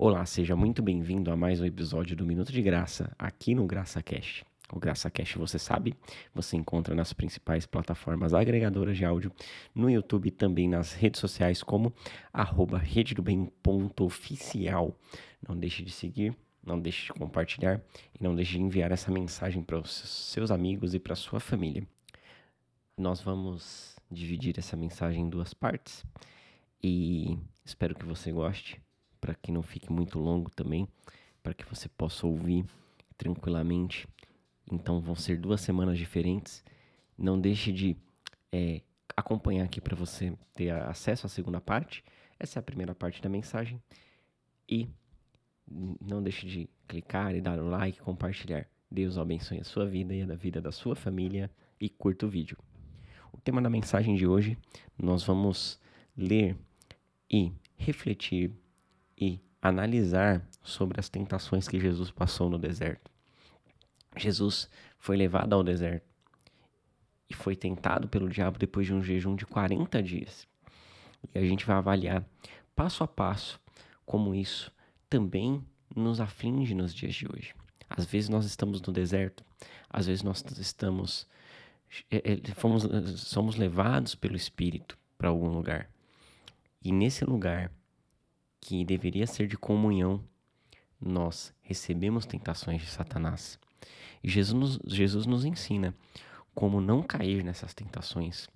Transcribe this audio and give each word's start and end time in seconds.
Olá, 0.00 0.24
seja 0.24 0.54
muito 0.54 0.80
bem-vindo 0.80 1.28
a 1.28 1.36
mais 1.36 1.60
um 1.60 1.64
episódio 1.64 2.14
do 2.14 2.24
Minuto 2.24 2.52
de 2.52 2.62
Graça 2.62 3.12
aqui 3.18 3.52
no 3.52 3.66
Graça 3.66 4.00
Cash. 4.00 4.44
O 4.72 4.78
Graça 4.78 5.10
Cash, 5.10 5.34
você 5.34 5.58
sabe, 5.58 5.92
você 6.32 6.56
encontra 6.56 6.94
nas 6.94 7.12
principais 7.12 7.66
plataformas 7.66 8.32
agregadoras 8.32 8.96
de 8.96 9.04
áudio, 9.04 9.32
no 9.74 9.90
YouTube 9.90 10.28
e 10.28 10.30
também 10.30 10.68
nas 10.68 10.92
redes 10.92 11.20
sociais 11.20 11.64
como 11.64 11.92
rededobem.oficial. 12.80 14.96
Não 15.48 15.58
deixe 15.58 15.82
de 15.82 15.90
seguir, 15.90 16.32
não 16.64 16.78
deixe 16.78 17.06
de 17.06 17.12
compartilhar 17.18 17.82
e 18.14 18.22
não 18.22 18.36
deixe 18.36 18.52
de 18.52 18.62
enviar 18.62 18.92
essa 18.92 19.10
mensagem 19.10 19.64
para 19.64 19.80
os 19.80 19.90
seus 19.90 20.52
amigos 20.52 20.94
e 20.94 21.00
para 21.00 21.16
sua 21.16 21.40
família. 21.40 21.84
Nós 22.96 23.20
vamos 23.20 23.96
dividir 24.08 24.60
essa 24.60 24.76
mensagem 24.76 25.22
em 25.22 25.28
duas 25.28 25.52
partes 25.52 26.06
e 26.80 27.36
espero 27.64 27.96
que 27.96 28.06
você 28.06 28.30
goste 28.30 28.80
para 29.20 29.34
que 29.34 29.52
não 29.52 29.62
fique 29.62 29.92
muito 29.92 30.18
longo 30.18 30.50
também, 30.50 30.88
para 31.42 31.54
que 31.54 31.64
você 31.64 31.88
possa 31.88 32.26
ouvir 32.26 32.64
tranquilamente. 33.16 34.08
Então 34.70 35.00
vão 35.00 35.14
ser 35.14 35.38
duas 35.38 35.60
semanas 35.60 35.98
diferentes. 35.98 36.64
Não 37.16 37.40
deixe 37.40 37.72
de 37.72 37.96
é, 38.52 38.82
acompanhar 39.16 39.64
aqui 39.64 39.80
para 39.80 39.96
você 39.96 40.32
ter 40.54 40.70
acesso 40.70 41.26
à 41.26 41.28
segunda 41.28 41.60
parte. 41.60 42.04
Essa 42.38 42.58
é 42.58 42.60
a 42.60 42.62
primeira 42.62 42.94
parte 42.94 43.20
da 43.20 43.28
mensagem. 43.28 43.82
E 44.68 44.88
não 46.00 46.22
deixe 46.22 46.46
de 46.46 46.68
clicar 46.86 47.34
e 47.34 47.40
dar 47.40 47.58
um 47.58 47.68
like, 47.68 48.00
compartilhar. 48.00 48.66
Deus 48.90 49.18
abençoe 49.18 49.60
a 49.60 49.64
sua 49.64 49.86
vida 49.86 50.14
e 50.14 50.22
a 50.22 50.26
da 50.26 50.34
vida 50.34 50.60
da 50.60 50.72
sua 50.72 50.96
família 50.96 51.50
e 51.80 51.88
curta 51.88 52.26
o 52.26 52.28
vídeo. 52.28 52.56
O 53.32 53.38
tema 53.38 53.60
da 53.60 53.68
mensagem 53.68 54.14
de 54.14 54.26
hoje, 54.26 54.56
nós 54.96 55.22
vamos 55.22 55.78
ler 56.16 56.56
e 57.30 57.52
refletir 57.76 58.50
e 59.18 59.40
analisar 59.60 60.46
sobre 60.62 61.00
as 61.00 61.08
tentações 61.08 61.66
que 61.66 61.80
Jesus 61.80 62.10
passou 62.10 62.48
no 62.48 62.58
deserto. 62.58 63.10
Jesus 64.16 64.68
foi 64.98 65.16
levado 65.16 65.52
ao 65.54 65.62
deserto 65.62 66.06
e 67.28 67.34
foi 67.34 67.56
tentado 67.56 68.08
pelo 68.08 68.28
diabo 68.28 68.58
depois 68.58 68.86
de 68.86 68.94
um 68.94 69.02
jejum 69.02 69.34
de 69.34 69.44
40 69.46 70.02
dias. 70.02 70.46
E 71.34 71.38
a 71.38 71.42
gente 71.42 71.66
vai 71.66 71.76
avaliar 71.76 72.24
passo 72.74 73.02
a 73.02 73.08
passo 73.08 73.60
como 74.06 74.34
isso 74.34 74.72
também 75.10 75.64
nos 75.94 76.20
aflige 76.20 76.74
nos 76.74 76.94
dias 76.94 77.14
de 77.14 77.26
hoje. 77.26 77.54
Às 77.90 78.04
vezes 78.04 78.28
nós 78.28 78.44
estamos 78.44 78.80
no 78.82 78.92
deserto, 78.92 79.44
às 79.88 80.06
vezes 80.06 80.22
nós 80.22 80.44
estamos 80.58 81.26
é, 82.10 82.32
é, 82.32 82.54
fomos, 82.54 82.84
somos 83.20 83.56
levados 83.56 84.14
pelo 84.14 84.36
Espírito 84.36 84.98
para 85.16 85.28
algum 85.28 85.48
lugar. 85.48 85.90
E 86.82 86.92
nesse 86.92 87.24
lugar 87.24 87.72
que 88.60 88.84
deveria 88.84 89.26
ser 89.26 89.46
de 89.46 89.56
comunhão, 89.56 90.22
nós 91.00 91.54
recebemos 91.62 92.26
tentações 92.26 92.82
de 92.82 92.88
Satanás. 92.88 93.58
E 94.22 94.28
Jesus 94.28 94.52
nos, 94.54 94.94
Jesus 94.94 95.26
nos 95.26 95.44
ensina 95.44 95.94
como 96.54 96.80
não 96.80 97.02
cair 97.02 97.44
nessas 97.44 97.72
tentações, 97.72 98.48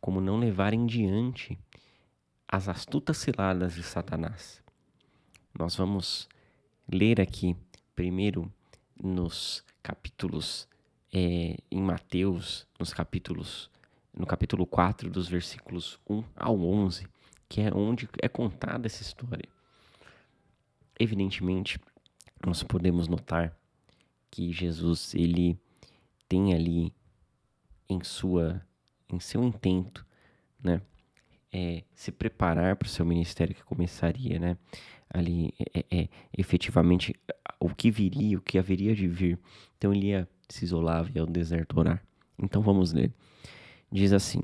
como 0.00 0.20
não 0.20 0.38
levar 0.38 0.72
em 0.72 0.86
diante 0.86 1.58
as 2.46 2.68
astutas 2.68 3.18
ciladas 3.18 3.74
de 3.74 3.82
Satanás. 3.82 4.62
Nós 5.58 5.74
vamos 5.74 6.28
ler 6.90 7.20
aqui, 7.20 7.56
primeiro, 7.96 8.50
nos 9.02 9.64
capítulos, 9.82 10.68
é, 11.12 11.56
em 11.70 11.82
Mateus, 11.82 12.66
nos 12.78 12.92
capítulos, 12.92 13.70
no 14.14 14.26
capítulo 14.26 14.64
4, 14.66 15.10
dos 15.10 15.28
versículos 15.28 15.98
1 16.08 16.22
ao 16.36 16.60
11, 16.60 17.06
que 17.48 17.60
é 17.60 17.72
onde 17.74 18.08
é 18.22 18.28
contada 18.28 18.86
essa 18.86 19.02
história. 19.02 19.48
Evidentemente, 20.98 21.80
nós 22.44 22.62
podemos 22.62 23.08
notar 23.08 23.56
que 24.30 24.52
Jesus 24.52 25.14
ele 25.14 25.58
tem 26.28 26.54
ali 26.54 26.92
em 27.88 28.02
sua 28.02 28.62
em 29.10 29.18
seu 29.18 29.42
intento, 29.42 30.04
né, 30.62 30.82
é, 31.50 31.82
se 31.94 32.12
preparar 32.12 32.76
para 32.76 32.84
o 32.84 32.90
seu 32.90 33.06
ministério 33.06 33.54
que 33.54 33.64
começaria, 33.64 34.38
né, 34.38 34.58
ali 35.08 35.54
é, 35.58 35.80
é, 35.80 36.00
é, 36.02 36.08
efetivamente 36.36 37.18
o 37.58 37.74
que 37.74 37.90
viria, 37.90 38.36
o 38.36 38.42
que 38.42 38.58
haveria 38.58 38.94
de 38.94 39.08
vir. 39.08 39.38
Então 39.76 39.92
ele 39.92 40.08
ia 40.08 40.28
se 40.48 40.64
isolar, 40.64 41.10
ia 41.14 41.22
ao 41.22 41.26
deserto 41.26 41.78
orar. 41.78 42.02
Então 42.38 42.60
vamos 42.60 42.92
ler. 42.92 43.12
Diz 43.90 44.12
assim: 44.12 44.42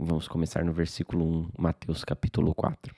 Vamos 0.00 0.28
começar 0.28 0.64
no 0.64 0.72
versículo 0.72 1.26
1, 1.26 1.48
Mateus 1.58 2.04
capítulo 2.04 2.54
4. 2.54 2.94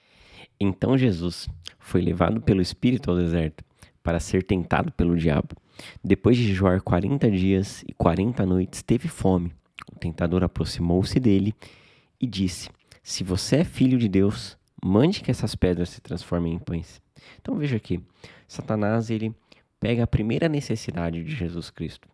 Então 0.61 0.99
Jesus 0.99 1.49
foi 1.79 2.03
levado 2.03 2.43
pelo 2.43 2.61
Espírito 2.61 3.11
ao 3.11 3.17
deserto 3.17 3.65
para 4.03 4.21
ser 4.21 4.43
tentado 4.43 4.93
pelo 4.93 5.17
diabo. 5.17 5.57
Depois 6.05 6.37
de 6.37 6.47
jejuar 6.49 6.83
40 6.83 7.31
dias 7.31 7.83
e 7.89 7.95
40 7.95 8.45
noites, 8.45 8.83
teve 8.83 9.09
fome. 9.09 9.51
O 9.91 9.99
tentador 9.99 10.45
aproximou-se 10.45 11.19
dele 11.19 11.55
e 12.21 12.27
disse: 12.27 12.69
Se 13.03 13.25
você 13.25 13.57
é 13.57 13.65
filho 13.65 13.97
de 13.97 14.07
Deus, 14.07 14.59
mande 14.85 15.23
que 15.23 15.31
essas 15.31 15.55
pedras 15.55 15.89
se 15.89 16.03
transformem 16.03 16.53
em 16.53 16.59
pães. 16.59 17.01
Então 17.41 17.57
veja 17.57 17.77
aqui, 17.77 18.05
Satanás 18.47 19.09
ele 19.09 19.35
pega 19.81 20.05
a 20.05 20.07
primeira 20.07 20.51
necessidade 20.51 21.25
de 21.25 21.35
Jesus 21.35 21.71
Cristo, 21.71 22.07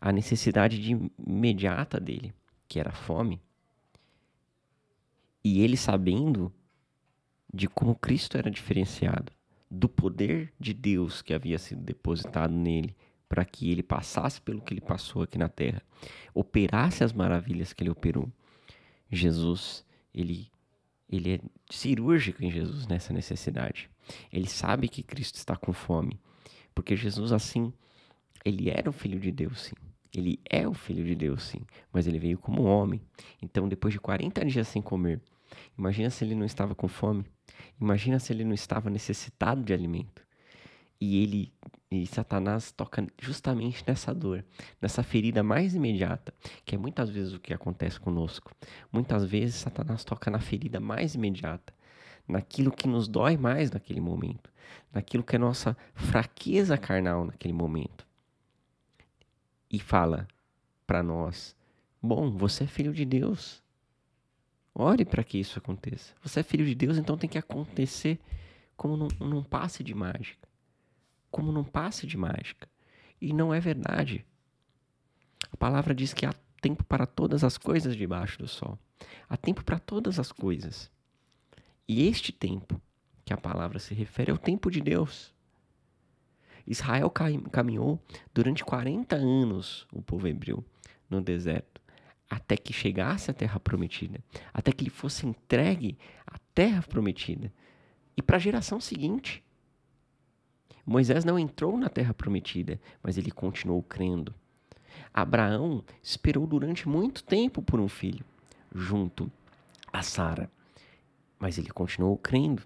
a 0.00 0.10
necessidade 0.10 0.80
de 0.80 0.98
imediata 1.24 2.00
dele, 2.00 2.34
que 2.66 2.80
era 2.80 2.90
a 2.90 2.92
fome, 2.92 3.40
e 5.44 5.60
ele 5.60 5.76
sabendo 5.76 6.52
de 7.52 7.68
como 7.68 7.94
Cristo 7.94 8.38
era 8.38 8.50
diferenciado, 8.50 9.32
do 9.70 9.88
poder 9.88 10.52
de 10.58 10.72
Deus 10.72 11.22
que 11.22 11.34
havia 11.34 11.58
sido 11.58 11.82
depositado 11.82 12.52
nele, 12.52 12.94
para 13.28 13.44
que 13.44 13.70
ele 13.70 13.82
passasse 13.82 14.40
pelo 14.40 14.60
que 14.60 14.74
ele 14.74 14.80
passou 14.80 15.22
aqui 15.22 15.38
na 15.38 15.48
terra, 15.48 15.82
operasse 16.34 17.02
as 17.02 17.12
maravilhas 17.12 17.72
que 17.72 17.82
ele 17.82 17.90
operou. 17.90 18.30
Jesus, 19.10 19.84
ele 20.14 20.50
ele 21.12 21.34
é 21.34 21.40
cirúrgico 21.70 22.42
em 22.42 22.50
Jesus 22.50 22.86
nessa 22.86 23.12
necessidade. 23.12 23.90
Ele 24.32 24.48
sabe 24.48 24.88
que 24.88 25.02
Cristo 25.02 25.34
está 25.36 25.54
com 25.54 25.72
fome, 25.72 26.18
porque 26.74 26.96
Jesus 26.96 27.32
assim, 27.32 27.70
ele 28.44 28.70
era 28.70 28.88
o 28.88 28.92
filho 28.92 29.20
de 29.20 29.30
Deus, 29.30 29.60
sim. 29.60 29.74
Ele 30.14 30.40
é 30.48 30.66
o 30.66 30.74
filho 30.74 31.04
de 31.04 31.14
Deus, 31.14 31.42
sim, 31.42 31.60
mas 31.92 32.06
ele 32.06 32.18
veio 32.18 32.38
como 32.38 32.64
homem. 32.64 33.00
Então, 33.40 33.68
depois 33.68 33.92
de 33.92 34.00
40 34.00 34.44
dias 34.44 34.68
sem 34.68 34.80
comer, 34.80 35.20
imagina 35.76 36.10
se 36.10 36.24
ele 36.24 36.34
não 36.34 36.46
estava 36.46 36.74
com 36.74 36.88
fome. 36.88 37.24
Imagina 37.80 38.18
se 38.18 38.32
ele 38.32 38.44
não 38.44 38.54
estava 38.54 38.90
necessitado 38.90 39.62
de 39.62 39.72
alimento. 39.72 40.22
E 41.00 41.22
ele 41.22 41.52
e 41.90 42.06
Satanás 42.06 42.72
toca 42.72 43.06
justamente 43.20 43.84
nessa 43.86 44.14
dor, 44.14 44.44
nessa 44.80 45.02
ferida 45.02 45.42
mais 45.42 45.74
imediata, 45.74 46.32
que 46.64 46.74
é 46.74 46.78
muitas 46.78 47.10
vezes 47.10 47.34
o 47.34 47.40
que 47.40 47.52
acontece 47.52 48.00
conosco. 48.00 48.50
Muitas 48.90 49.24
vezes 49.26 49.56
Satanás 49.56 50.02
toca 50.02 50.30
na 50.30 50.40
ferida 50.40 50.80
mais 50.80 51.14
imediata, 51.14 51.74
naquilo 52.26 52.70
que 52.70 52.88
nos 52.88 53.08
dói 53.08 53.36
mais 53.36 53.70
naquele 53.70 54.00
momento, 54.00 54.50
naquilo 54.90 55.22
que 55.22 55.36
é 55.36 55.38
nossa 55.38 55.76
fraqueza 55.94 56.78
carnal 56.78 57.26
naquele 57.26 57.52
momento 57.52 58.06
e 59.72 59.80
fala 59.80 60.28
para 60.86 61.02
nós: 61.02 61.56
Bom, 62.00 62.30
você 62.30 62.64
é 62.64 62.66
filho 62.66 62.92
de 62.92 63.06
Deus. 63.06 63.62
Ore 64.74 65.04
para 65.04 65.22
que 65.22 65.38
isso 65.38 65.58
aconteça. 65.58 66.14
Você 66.22 66.40
é 66.40 66.42
filho 66.42 66.64
de 66.64 66.74
Deus, 66.74 66.96
então 66.96 67.16
tem 67.16 67.28
que 67.28 67.38
acontecer 67.38 68.18
como 68.76 68.96
num, 68.96 69.08
num 69.20 69.42
passe 69.42 69.84
de 69.84 69.94
mágica. 69.94 70.48
Como 71.30 71.52
num 71.52 71.64
passe 71.64 72.06
de 72.06 72.16
mágica. 72.16 72.68
E 73.20 73.32
não 73.32 73.52
é 73.52 73.60
verdade. 73.60 74.24
A 75.50 75.56
palavra 75.56 75.94
diz 75.94 76.12
que 76.14 76.26
há 76.26 76.34
tempo 76.60 76.84
para 76.84 77.06
todas 77.06 77.44
as 77.44 77.58
coisas 77.58 77.96
debaixo 77.96 78.38
do 78.38 78.48
sol. 78.48 78.78
Há 79.28 79.36
tempo 79.36 79.64
para 79.64 79.78
todas 79.78 80.18
as 80.18 80.32
coisas. 80.32 80.90
E 81.86 82.06
este 82.06 82.32
tempo 82.32 82.80
que 83.24 83.32
a 83.32 83.36
palavra 83.36 83.78
se 83.78 83.94
refere 83.94 84.30
é 84.30 84.34
o 84.34 84.38
tempo 84.38 84.70
de 84.70 84.80
Deus. 84.80 85.32
Israel 86.66 87.10
caminhou 87.10 88.00
durante 88.32 88.64
40 88.64 89.16
anos, 89.16 89.86
o 89.92 90.00
povo 90.00 90.28
hebreu, 90.28 90.64
no 91.10 91.20
deserto, 91.20 91.71
até 92.32 92.56
que 92.56 92.72
chegasse 92.72 93.30
à 93.30 93.34
terra 93.34 93.60
prometida, 93.60 94.18
até 94.54 94.72
que 94.72 94.84
lhe 94.84 94.90
fosse 94.90 95.26
entregue 95.26 95.98
a 96.26 96.38
terra 96.54 96.82
prometida. 96.82 97.52
E 98.16 98.22
para 98.22 98.36
a 98.36 98.40
geração 98.40 98.80
seguinte, 98.80 99.44
Moisés 100.86 101.26
não 101.26 101.38
entrou 101.38 101.76
na 101.76 101.90
terra 101.90 102.14
prometida, 102.14 102.80
mas 103.02 103.18
ele 103.18 103.30
continuou 103.30 103.82
crendo. 103.82 104.34
Abraão 105.12 105.84
esperou 106.02 106.46
durante 106.46 106.88
muito 106.88 107.22
tempo 107.22 107.60
por 107.60 107.78
um 107.78 107.88
filho, 107.88 108.24
junto 108.74 109.30
a 109.92 110.02
Sara, 110.02 110.50
mas 111.38 111.58
ele 111.58 111.68
continuou 111.68 112.16
crendo. 112.16 112.62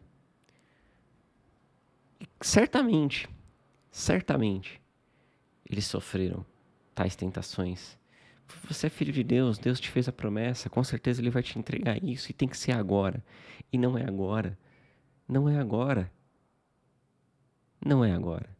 E 2.20 2.28
certamente 2.40 3.28
certamente 3.90 4.80
eles 5.68 5.86
sofreram 5.86 6.46
tais 6.94 7.16
tentações. 7.16 7.98
Você 8.68 8.86
é 8.86 8.90
filho 8.90 9.12
de 9.12 9.22
Deus, 9.22 9.58
Deus 9.58 9.80
te 9.80 9.90
fez 9.90 10.08
a 10.08 10.12
promessa, 10.12 10.70
com 10.70 10.82
certeza 10.82 11.20
Ele 11.20 11.30
vai 11.30 11.42
te 11.42 11.58
entregar 11.58 12.02
isso 12.02 12.30
e 12.30 12.34
tem 12.34 12.48
que 12.48 12.56
ser 12.56 12.72
agora. 12.72 13.24
E 13.72 13.78
não 13.78 13.96
é 13.98 14.04
agora. 14.04 14.58
Não 15.28 15.48
é 15.48 15.58
agora. 15.58 16.10
Não 17.84 18.04
é 18.04 18.12
agora. 18.12 18.56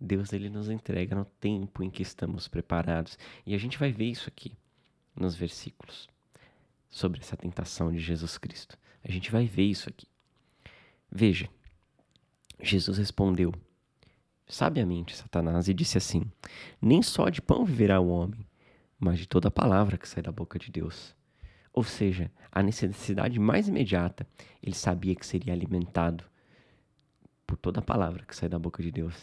Deus 0.00 0.32
ele 0.32 0.50
nos 0.50 0.68
entrega 0.68 1.14
no 1.14 1.24
tempo 1.24 1.82
em 1.82 1.90
que 1.90 2.02
estamos 2.02 2.48
preparados. 2.48 3.18
E 3.46 3.54
a 3.54 3.58
gente 3.58 3.78
vai 3.78 3.92
ver 3.92 4.06
isso 4.06 4.28
aqui 4.28 4.52
nos 5.16 5.34
versículos 5.34 6.08
sobre 6.90 7.20
essa 7.20 7.36
tentação 7.36 7.90
de 7.90 7.98
Jesus 7.98 8.36
Cristo. 8.38 8.78
A 9.02 9.10
gente 9.10 9.30
vai 9.30 9.46
ver 9.46 9.64
isso 9.64 9.88
aqui. 9.88 10.06
Veja, 11.10 11.48
Jesus 12.60 12.98
respondeu 12.98 13.52
sabiamente 14.46 15.16
Satanás 15.16 15.68
e 15.68 15.74
disse 15.74 15.98
assim: 15.98 16.30
Nem 16.80 17.02
só 17.02 17.28
de 17.28 17.40
pão 17.40 17.64
viverá 17.64 18.00
o 18.00 18.08
homem, 18.08 18.46
mas 19.04 19.18
de 19.18 19.28
toda 19.28 19.50
palavra 19.50 19.98
que 19.98 20.08
sai 20.08 20.22
da 20.22 20.32
boca 20.32 20.58
de 20.58 20.72
Deus. 20.72 21.14
Ou 21.74 21.84
seja, 21.84 22.32
a 22.50 22.62
necessidade 22.62 23.38
mais 23.38 23.68
imediata, 23.68 24.26
ele 24.62 24.74
sabia 24.74 25.14
que 25.14 25.26
seria 25.26 25.52
alimentado 25.52 26.24
por 27.46 27.58
toda 27.58 27.82
palavra 27.82 28.24
que 28.24 28.34
sai 28.34 28.48
da 28.48 28.58
boca 28.58 28.82
de 28.82 28.90
Deus. 28.90 29.14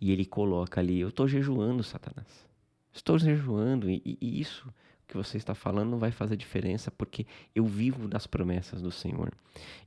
E 0.00 0.12
ele 0.12 0.24
coloca 0.24 0.80
ali: 0.80 1.00
Eu 1.00 1.08
estou 1.08 1.26
jejuando, 1.26 1.82
Satanás. 1.82 2.46
Estou 2.92 3.18
jejuando, 3.18 3.90
e, 3.90 4.00
e 4.04 4.40
isso 4.40 4.72
que 5.08 5.16
você 5.16 5.36
está 5.36 5.54
falando 5.56 5.90
não 5.90 5.98
vai 5.98 6.12
fazer 6.12 6.36
diferença, 6.36 6.90
porque 6.92 7.26
eu 7.52 7.66
vivo 7.66 8.06
das 8.06 8.28
promessas 8.28 8.80
do 8.80 8.92
Senhor. 8.92 9.32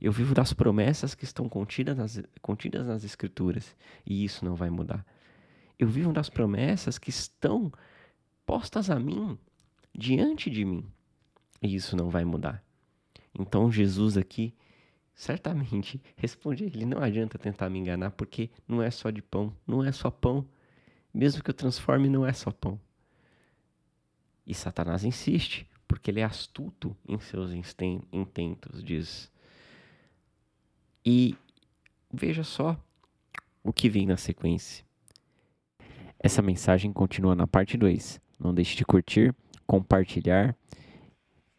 Eu 0.00 0.12
vivo 0.12 0.34
das 0.34 0.52
promessas 0.52 1.14
que 1.14 1.24
estão 1.24 1.48
contidas 1.48 1.96
nas, 1.96 2.22
contidas 2.42 2.86
nas 2.86 3.04
Escrituras, 3.04 3.74
e 4.04 4.22
isso 4.22 4.44
não 4.44 4.54
vai 4.54 4.68
mudar. 4.68 5.04
Eu 5.78 5.88
vivo 5.88 6.12
das 6.12 6.28
promessas 6.28 6.98
que 6.98 7.08
estão 7.08 7.72
postas 8.50 8.90
a 8.90 8.98
mim, 8.98 9.38
diante 9.96 10.50
de 10.50 10.64
mim, 10.64 10.84
e 11.62 11.72
isso 11.72 11.94
não 11.94 12.10
vai 12.10 12.24
mudar. 12.24 12.64
Então 13.32 13.70
Jesus 13.70 14.16
aqui 14.16 14.52
certamente 15.14 16.02
responde 16.18 16.64
ele: 16.64 16.84
não 16.84 17.00
adianta 17.00 17.38
tentar 17.38 17.70
me 17.70 17.78
enganar, 17.78 18.10
porque 18.10 18.50
não 18.66 18.82
é 18.82 18.90
só 18.90 19.08
de 19.08 19.22
pão, 19.22 19.54
não 19.64 19.84
é 19.84 19.92
só 19.92 20.10
pão. 20.10 20.44
Mesmo 21.14 21.44
que 21.44 21.50
eu 21.50 21.54
transforme, 21.54 22.08
não 22.08 22.26
é 22.26 22.32
só 22.32 22.50
pão. 22.50 22.80
E 24.44 24.52
Satanás 24.52 25.04
insiste, 25.04 25.64
porque 25.86 26.10
ele 26.10 26.18
é 26.18 26.24
astuto 26.24 26.96
em 27.08 27.20
seus 27.20 27.52
intentos, 27.52 28.82
diz. 28.82 29.30
E 31.06 31.36
veja 32.12 32.42
só 32.42 32.76
o 33.62 33.72
que 33.72 33.88
vem 33.88 34.06
na 34.06 34.16
sequência. 34.16 34.84
Essa 36.18 36.42
mensagem 36.42 36.92
continua 36.92 37.36
na 37.36 37.46
parte 37.46 37.76
2. 37.76 38.20
Não 38.40 38.54
deixe 38.54 38.76
de 38.76 38.84
curtir, 38.84 39.34
compartilhar 39.66 40.56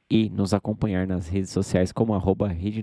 e 0.10 0.30
nos 0.30 0.54
acompanhar 0.54 1.08
nas 1.08 1.28
redes 1.28 1.52
sociais 1.52 1.92
como 1.92 2.14
arroba 2.14 2.48
rede 2.48 2.82